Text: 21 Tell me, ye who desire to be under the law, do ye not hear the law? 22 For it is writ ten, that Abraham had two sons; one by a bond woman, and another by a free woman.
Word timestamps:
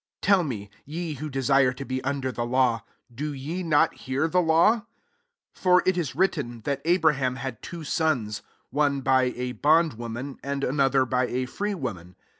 21 0.21 0.21
Tell 0.39 0.43
me, 0.49 0.69
ye 0.83 1.13
who 1.13 1.29
desire 1.29 1.71
to 1.71 1.85
be 1.85 2.03
under 2.03 2.31
the 2.31 2.43
law, 2.43 2.83
do 3.13 3.33
ye 3.33 3.61
not 3.61 3.93
hear 3.93 4.27
the 4.27 4.41
law? 4.41 4.69
22 4.71 4.85
For 5.53 5.83
it 5.85 5.95
is 5.95 6.15
writ 6.15 6.31
ten, 6.31 6.61
that 6.61 6.81
Abraham 6.85 7.35
had 7.35 7.61
two 7.61 7.83
sons; 7.83 8.41
one 8.71 9.01
by 9.01 9.25
a 9.35 9.51
bond 9.51 9.93
woman, 9.99 10.39
and 10.41 10.63
another 10.63 11.05
by 11.05 11.27
a 11.27 11.45
free 11.45 11.75
woman. 11.75 12.15